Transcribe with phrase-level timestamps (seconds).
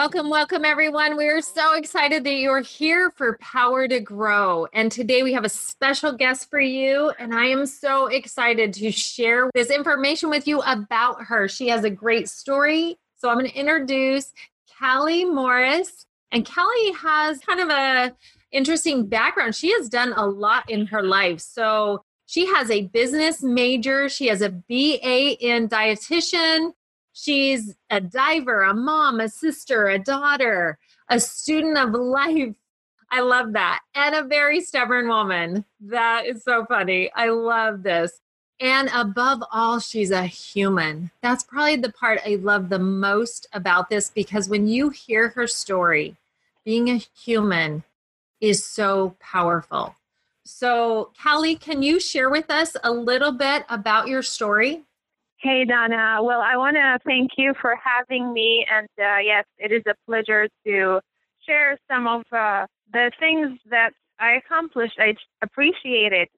[0.00, 1.16] Welcome, welcome, everyone.
[1.16, 4.68] We are so excited that you're here for Power to Grow.
[4.72, 7.12] And today we have a special guest for you.
[7.18, 11.48] And I am so excited to share this information with you about her.
[11.48, 12.96] She has a great story.
[13.16, 14.32] So I'm going to introduce
[14.78, 16.06] Callie Morris.
[16.30, 18.14] And Callie has kind of a
[18.52, 19.56] interesting background.
[19.56, 21.40] She has done a lot in her life.
[21.40, 26.70] So she has a business major, she has a BA in dietitian,
[27.20, 32.54] She's a diver, a mom, a sister, a daughter, a student of life.
[33.10, 33.80] I love that.
[33.96, 35.64] And a very stubborn woman.
[35.80, 37.10] That is so funny.
[37.16, 38.20] I love this.
[38.60, 41.10] And above all, she's a human.
[41.20, 45.48] That's probably the part I love the most about this because when you hear her
[45.48, 46.16] story,
[46.64, 47.82] being a human
[48.40, 49.96] is so powerful.
[50.44, 54.84] So, Callie, can you share with us a little bit about your story?
[55.40, 56.18] Hey, Donna.
[56.20, 58.66] Well, I want to thank you for having me.
[58.70, 61.00] And uh, yes, it is a pleasure to
[61.46, 64.98] share some of uh, the things that I accomplished.
[64.98, 66.28] I appreciate it.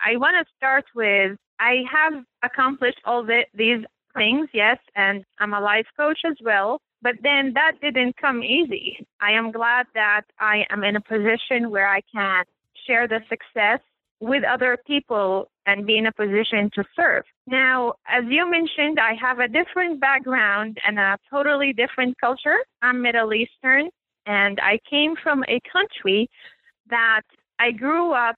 [0.00, 3.84] I want to start with I have accomplished all the, these
[4.16, 6.80] things, yes, and I'm a life coach as well.
[7.02, 9.06] But then that didn't come easy.
[9.20, 12.44] I am glad that I am in a position where I can
[12.86, 13.80] share the success
[14.20, 17.22] with other people and be in a position to serve.
[17.46, 22.58] Now, as you mentioned, I have a different background and a totally different culture.
[22.82, 23.88] I'm Middle Eastern,
[24.26, 26.28] and I came from a country
[26.88, 27.22] that
[27.60, 28.34] I grew up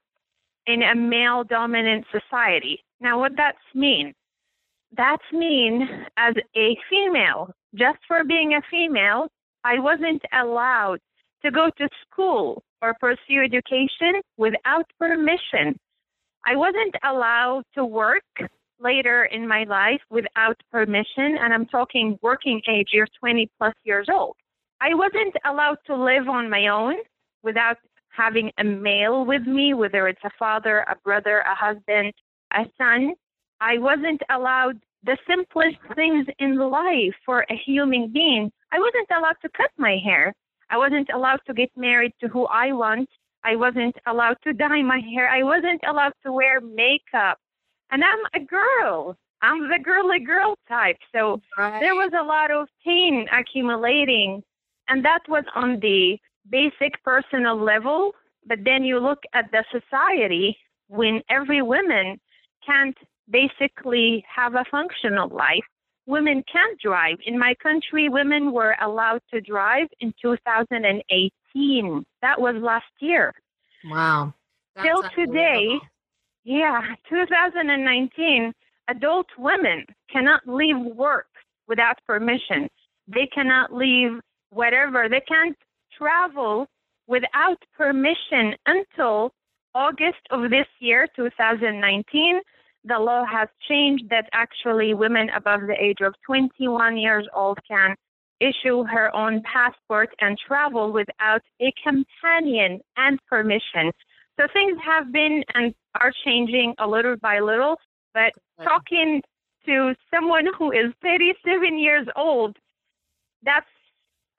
[0.67, 2.85] in a male dominant society.
[3.01, 4.13] Now, what that's mean?
[4.95, 5.89] That's mean
[6.19, 9.29] as a female, just for being a female,
[9.65, 11.01] I wasn't allowed
[11.45, 15.79] to go to school or pursue education without permission.
[16.45, 18.25] I wasn't allowed to work
[18.81, 24.09] later in my life without permission, and I'm talking working age, you're 20 plus years
[24.13, 24.37] old.
[24.81, 26.97] I wasn't allowed to live on my own
[27.45, 27.77] without
[28.09, 32.13] having a male with me, whether it's a father, a brother, a husband,
[32.53, 33.15] a son.
[33.61, 38.51] I wasn't allowed the simplest things in life for a human being.
[38.73, 40.35] I wasn't allowed to cut my hair.
[40.71, 43.09] I wasn't allowed to get married to who I want.
[43.45, 45.29] I wasn't allowed to dye my hair.
[45.29, 47.39] I wasn't allowed to wear makeup.
[47.91, 49.17] And I'm a girl.
[49.43, 50.97] I'm the girly girl type.
[51.15, 51.81] So right.
[51.81, 54.43] there was a lot of pain accumulating.
[54.89, 58.13] And that was on the basic personal level.
[58.47, 60.57] But then you look at the society
[60.89, 62.21] when every woman
[62.65, 62.97] can't
[63.29, 65.65] basically have a functional life
[66.07, 67.17] women can't drive.
[67.27, 70.13] In my country, women were allowed to drive in
[71.55, 72.05] 2018.
[72.23, 73.33] That was last year.
[73.85, 74.35] Wow.
[74.83, 75.79] Till today,
[76.45, 78.53] yeah, 2019,
[78.89, 81.27] adult women cannot leave work
[81.69, 82.69] without permission.
[83.09, 84.21] They cannot leave
[84.51, 85.09] whatever.
[85.09, 85.57] They can't
[85.97, 86.67] travel
[87.07, 89.33] without permission until
[89.75, 92.41] August of this year, 2019
[92.85, 97.95] the law has changed that actually women above the age of 21 years old can
[98.43, 103.93] issue her own passport and travel without a companion and permission.
[104.39, 107.77] So things have been and are changing a little by little,
[108.15, 109.23] but talking
[109.67, 112.57] to someone who is 37 years old,
[113.43, 113.67] that's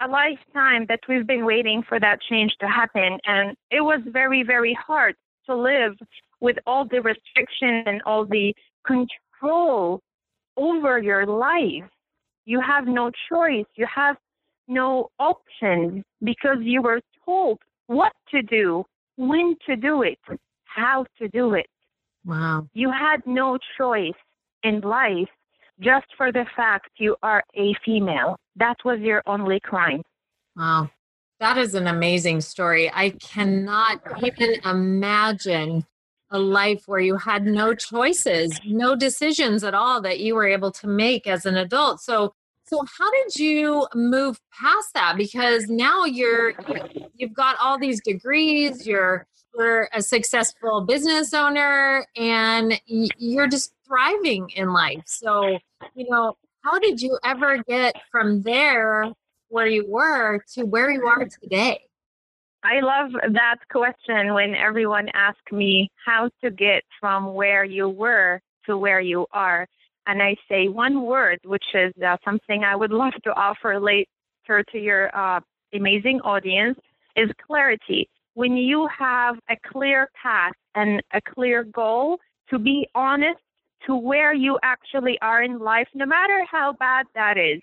[0.02, 3.20] a lifetime that we've been waiting for that change to happen.
[3.26, 5.16] And it was very, very hard
[5.46, 5.94] to live
[6.40, 8.54] with all the restrictions and all the
[8.86, 10.02] control
[10.58, 11.90] over your life.
[12.46, 13.66] You have no choice.
[13.76, 14.18] You have
[14.68, 18.84] no option because you were told what to do,
[19.18, 20.20] when to do it,
[20.66, 21.68] how to do it.
[22.26, 22.68] Wow.
[22.74, 24.12] You had no choice
[24.64, 25.30] in life
[25.80, 28.38] just for the fact you are a female.
[28.56, 30.04] That was your only crime.
[30.56, 30.90] Wow.
[31.40, 32.90] That is an amazing story.
[32.94, 35.86] I cannot even imagine
[36.34, 40.72] a life where you had no choices, no decisions at all that you were able
[40.72, 42.02] to make as an adult.
[42.02, 42.34] So
[42.66, 46.54] so how did you move past that because now you're
[47.16, 54.50] you've got all these degrees, you're you're a successful business owner and you're just thriving
[54.56, 55.04] in life.
[55.06, 55.60] So,
[55.94, 59.12] you know, how did you ever get from there
[59.50, 61.82] where you were to where you are today?
[62.64, 68.40] I love that question when everyone asks me how to get from where you were
[68.66, 69.68] to where you are.
[70.08, 74.64] And I say one word, which is uh, something I would love to offer later
[74.72, 75.42] to your uh,
[75.74, 76.80] amazing audience,
[77.18, 78.10] is clarity.
[78.34, 82.18] When you have a clear path and a clear goal,
[82.50, 83.40] to be honest
[83.88, 87.62] to where you actually are in life, no matter how bad that is.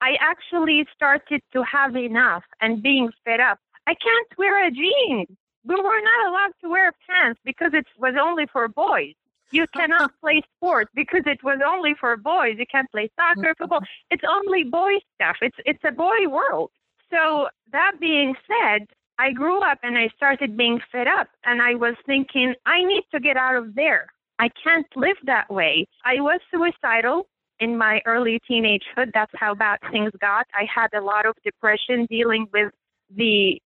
[0.00, 3.58] I actually started to have enough and being fed up.
[3.86, 5.28] I can't wear a jeans.
[5.64, 9.14] We were not allowed to wear pants because it was only for boys.
[9.50, 12.56] You cannot play sports because it was only for boys.
[12.58, 13.62] You can't play soccer, mm-hmm.
[13.62, 13.80] football.
[14.10, 15.36] It's only boy stuff.
[15.40, 16.70] It's it's a boy world.
[17.10, 18.88] So that being said,
[19.18, 23.04] I grew up and I started being fed up and I was thinking I need
[23.12, 24.06] to get out of there.
[24.38, 25.86] I can't live that way.
[26.04, 27.26] I was suicidal
[27.58, 29.12] in my early teenagehood.
[29.14, 30.46] That's how bad things got.
[30.54, 32.72] I had a lot of depression dealing with
[33.14, 33.60] the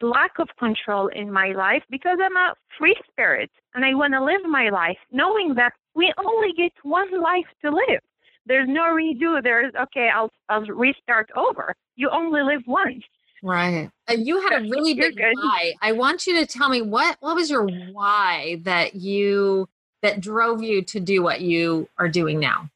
[0.00, 4.24] lack of control in my life because I'm a free spirit and I want to
[4.24, 8.00] live my life knowing that we only get one life to live.
[8.46, 9.42] There's no redo.
[9.42, 11.74] There's okay, I'll I'll restart over.
[11.96, 13.04] You only live once.
[13.42, 13.90] Right.
[14.06, 15.74] And you had a really big why.
[15.82, 19.68] I want you to tell me what what was your why that you
[20.02, 22.70] that drove you to do what you are doing now?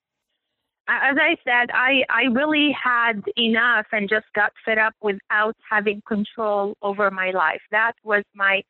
[0.88, 6.02] As I said, I, I really had enough and just got fed up without having
[6.06, 7.60] control over my life.
[7.70, 8.62] That was my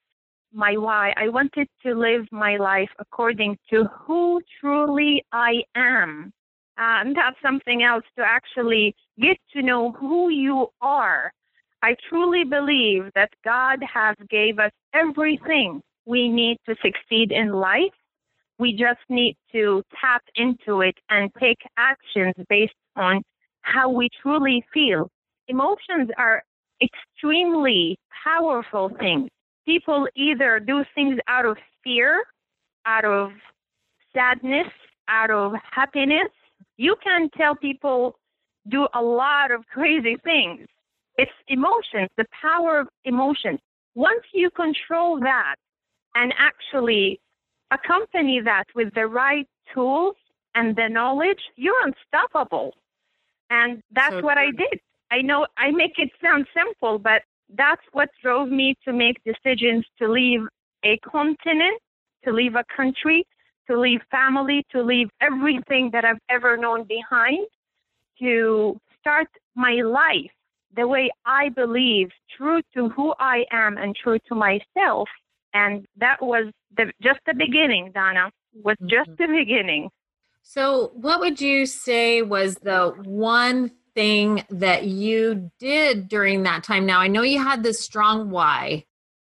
[0.54, 1.14] my why.
[1.16, 6.32] I wanted to live my life according to who truly I am.
[6.76, 11.32] and that's something else to actually get to know who you are.
[11.82, 17.94] I truly believe that God has gave us everything we need to succeed in life
[18.62, 23.20] we just need to tap into it and take actions based on
[23.62, 25.10] how we truly feel.
[25.48, 26.44] Emotions are
[26.80, 29.28] extremely powerful things.
[29.66, 32.22] People either do things out of fear,
[32.86, 33.32] out of
[34.14, 34.68] sadness,
[35.08, 36.30] out of happiness.
[36.76, 38.14] You can tell people
[38.68, 40.68] do a lot of crazy things.
[41.18, 43.58] It's emotions, the power of emotions.
[43.96, 45.56] Once you control that
[46.14, 47.18] and actually
[47.72, 50.16] accompany that with the right tools
[50.54, 52.74] and the knowledge, you're unstoppable.
[53.50, 54.80] And that's so what I did.
[55.10, 57.22] I know I make it sound simple, but
[57.54, 60.40] that's what drove me to make decisions to leave
[60.84, 61.80] a continent,
[62.24, 63.26] to leave a country,
[63.68, 67.46] to leave family, to leave everything that I've ever known behind,
[68.20, 70.30] to start my life
[70.74, 75.08] the way I believe, true to who I am and true to myself,
[75.54, 79.32] and that was the, just the beginning, Donna, was just mm-hmm.
[79.32, 79.90] the beginning.
[80.42, 86.84] So, what would you say was the one thing that you did during that time?
[86.84, 88.84] Now, I know you had this strong why,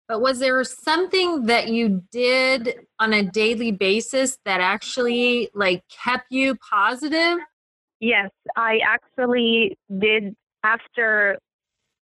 [0.09, 6.31] but was there something that you did on a daily basis that actually like kept
[6.31, 7.39] you positive?
[7.99, 11.39] Yes, I actually did after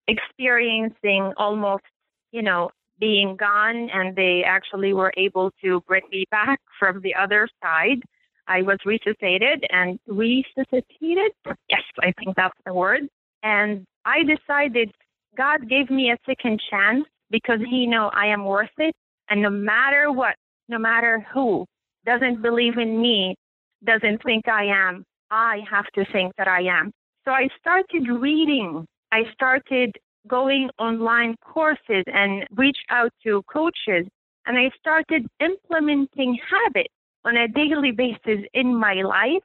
[0.07, 1.83] experiencing almost,
[2.31, 7.13] you know, being gone, and they actually were able to bring me back from the
[7.15, 8.01] other side.
[8.47, 11.31] I was resuscitated and resuscitated.
[11.69, 13.01] Yes, I think that's the word.
[13.43, 14.91] And I decided
[15.37, 18.95] God gave me a second chance because He know I am worth it.
[19.29, 20.35] And no matter what,
[20.69, 21.65] no matter who
[22.05, 23.35] doesn't believe in me,
[23.83, 26.91] doesn't think I am, I have to think that I am.
[27.25, 28.85] So I started reading.
[29.11, 29.95] I started
[30.27, 34.07] going online courses and reach out to coaches.
[34.45, 39.43] And I started implementing habits on a daily basis in my life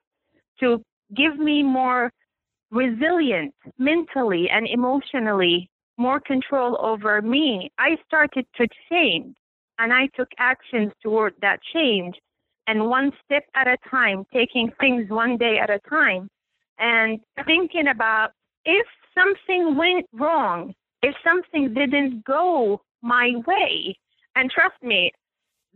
[0.61, 0.83] to
[1.17, 2.11] give me more
[2.71, 7.71] resilience mentally and emotionally, more control over me.
[7.79, 9.35] I started to change
[9.79, 12.15] and I took actions toward that change.
[12.67, 16.29] And one step at a time, taking things one day at a time,
[16.79, 18.31] and thinking about
[18.65, 23.97] if something went wrong, if something didn't go my way,
[24.37, 25.12] and trust me,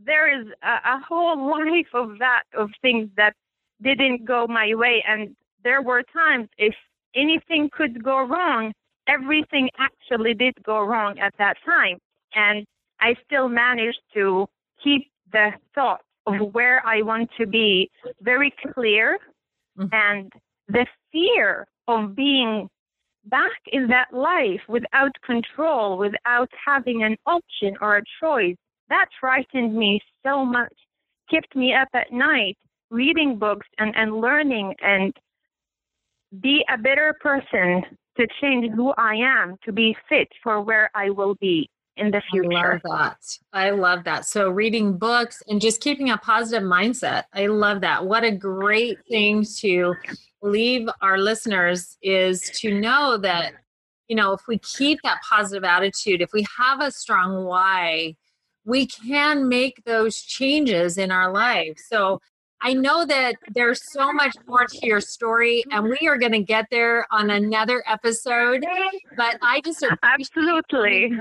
[0.04, 3.34] there is a, a whole life of that, of things that
[3.82, 5.04] didn't go my way.
[5.06, 6.74] And there were times if
[7.14, 8.72] anything could go wrong,
[9.08, 11.98] everything actually did go wrong at that time.
[12.34, 12.66] And
[13.00, 14.46] I still managed to
[14.82, 19.18] keep the thought of where I want to be very clear.
[19.78, 19.88] Mm-hmm.
[19.92, 20.32] And
[20.68, 22.68] the fear of being
[23.26, 28.56] back in that life without control, without having an option or a choice,
[28.88, 30.74] that frightened me so much,
[31.30, 32.56] kept me up at night
[32.90, 35.12] reading books and, and learning and
[36.40, 37.82] be a better person
[38.16, 42.22] to change who I am to be fit for where I will be in the
[42.30, 42.52] future.
[42.52, 43.38] I love that.
[43.52, 44.26] I love that.
[44.26, 47.24] So reading books and just keeping a positive mindset.
[47.32, 48.04] I love that.
[48.04, 49.94] What a great thing to
[50.44, 53.54] leave our listeners is to know that
[54.08, 58.14] you know, if we keep that positive attitude, if we have a strong why,
[58.66, 61.78] we can make those changes in our life.
[61.88, 62.20] So
[62.60, 66.42] I know that there's so much more to your story, and we are going to
[66.42, 68.64] get there on another episode.
[69.16, 71.12] But I just absolutely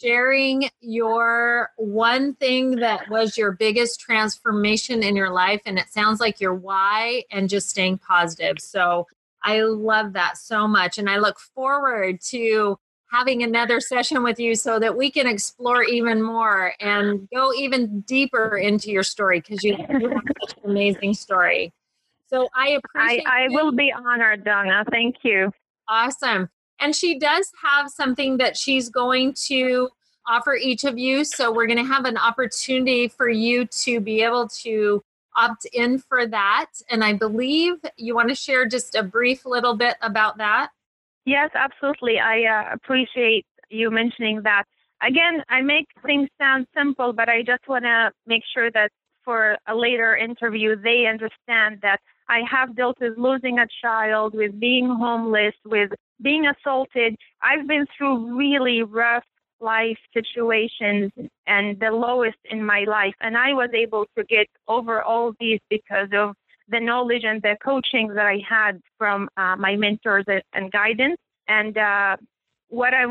[0.00, 6.20] sharing your one thing that was your biggest transformation in your life, and it sounds
[6.20, 8.58] like your why, and just staying positive.
[8.58, 9.06] So
[9.42, 12.78] I love that so much, and I look forward to
[13.12, 18.00] having another session with you so that we can explore even more and go even
[18.00, 19.88] deeper into your story because you, have
[20.40, 21.72] such an amazing story.
[22.28, 23.26] So I appreciate.
[23.26, 24.84] I, I will be honored, Donna.
[24.90, 25.52] Thank you.
[25.88, 26.48] Awesome.
[26.82, 29.88] And she does have something that she's going to
[30.26, 31.24] offer each of you.
[31.24, 35.02] So we're going to have an opportunity for you to be able to
[35.36, 36.66] opt in for that.
[36.90, 40.70] And I believe you want to share just a brief little bit about that.
[41.24, 42.18] Yes, absolutely.
[42.18, 44.64] I uh, appreciate you mentioning that.
[45.00, 48.90] Again, I make things sound simple, but I just want to make sure that
[49.24, 54.58] for a later interview, they understand that I have dealt with losing a child, with
[54.58, 57.16] being homeless, with being assaulted.
[57.42, 59.24] I've been through really rough
[59.60, 61.12] life situations
[61.46, 63.14] and the lowest in my life.
[63.20, 66.34] And I was able to get over all these because of
[66.68, 71.16] the knowledge and the coaching that I had from uh, my mentors and guidance.
[71.48, 72.16] And uh,
[72.68, 73.04] what I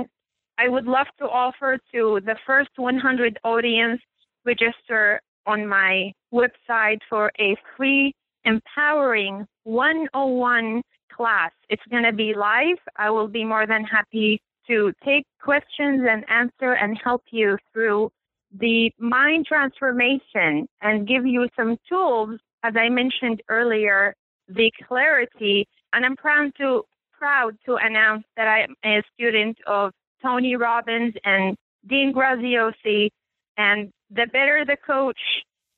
[0.58, 4.00] I would love to offer to the first 100 audience
[4.46, 8.14] register on my website for a free
[8.46, 10.82] empowering 101
[11.16, 11.52] class.
[11.70, 12.78] It's going to be live.
[12.98, 18.12] I will be more than happy to take questions and answer and help you through
[18.60, 24.16] the mind transformation and give you some tools as I mentioned earlier,
[24.48, 26.84] the clarity, and I'm proud to
[27.18, 29.92] proud to announce that I'm a student of
[30.24, 31.56] Tony Robbins and
[31.88, 33.10] Dean Graziosi.
[33.58, 35.20] And the better the coach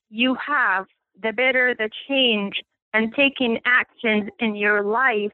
[0.09, 0.85] you have,
[1.21, 2.61] the better the change
[2.93, 5.31] and taking actions in your life,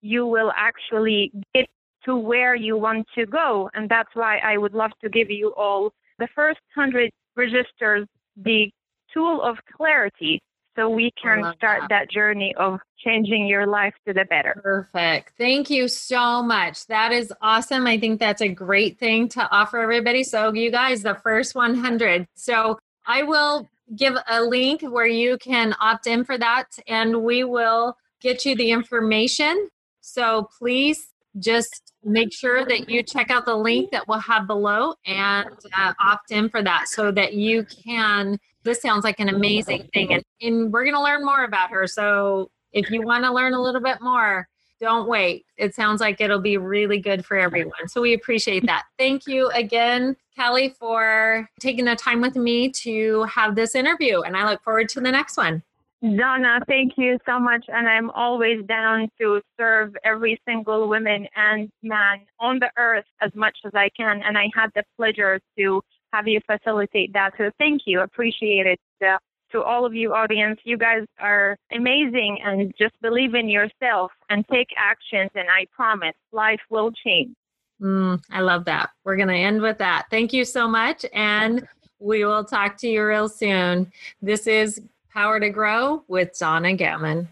[0.00, 1.68] you will actually get
[2.04, 3.70] to where you want to go.
[3.74, 8.70] And that's why I would love to give you all the first hundred registers the
[9.12, 10.40] tool of clarity
[10.76, 11.88] so we can start that.
[11.88, 12.10] that.
[12.10, 14.58] journey of changing your life to the better.
[14.62, 15.32] Perfect.
[15.36, 16.86] Thank you so much.
[16.86, 17.86] That is awesome.
[17.86, 20.24] I think that's a great thing to offer everybody.
[20.24, 22.26] So, you guys, the first 100.
[22.34, 27.44] So, I will give a link where you can opt in for that and we
[27.44, 29.68] will get you the information.
[30.00, 31.08] So, please
[31.38, 35.48] just make sure that you check out the link that we'll have below and
[35.78, 40.12] uh, opt in for that so that you can this sounds like an amazing thing.
[40.12, 41.86] And, and we're going to learn more about her.
[41.86, 44.48] So if you want to learn a little bit more,
[44.80, 45.46] don't wait.
[45.56, 47.88] It sounds like it'll be really good for everyone.
[47.88, 48.84] So we appreciate that.
[48.98, 54.22] Thank you again, Kelly, for taking the time with me to have this interview.
[54.22, 55.62] And I look forward to the next one.
[56.02, 57.64] Donna, thank you so much.
[57.68, 63.30] And I'm always down to serve every single woman and man on the earth as
[63.36, 64.20] much as I can.
[64.24, 65.80] And I had the pleasure to
[66.12, 67.34] have you facilitate that.
[67.38, 68.00] So thank you.
[68.00, 68.80] Appreciate it.
[69.00, 69.18] Uh,
[69.52, 74.44] to all of you audience, you guys are amazing and just believe in yourself and
[74.50, 75.30] take actions.
[75.34, 77.34] And I promise life will change.
[77.82, 78.90] Mm, I love that.
[79.04, 80.06] We're going to end with that.
[80.08, 81.04] Thank you so much.
[81.12, 81.66] And
[81.98, 83.90] we will talk to you real soon.
[84.20, 84.80] This is
[85.12, 87.28] Power to Grow with Donna Gammon.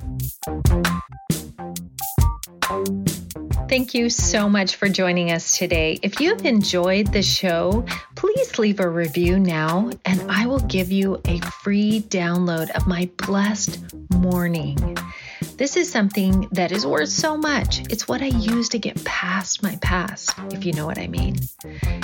[3.68, 6.00] Thank you so much for joining us today.
[6.02, 7.84] If you've enjoyed the show,
[8.16, 13.08] please leave a review now, and I will give you a free download of my
[13.16, 14.98] blessed morning.
[15.56, 17.80] This is something that is worth so much.
[17.90, 21.36] It's what I use to get past my past, if you know what I mean.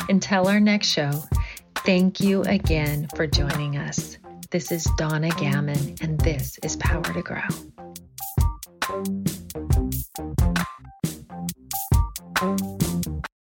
[0.08, 1.10] Until our next show,
[1.76, 4.18] thank you again for joining us.
[4.50, 7.42] This is Donna Gammon, and this is Power to Grow.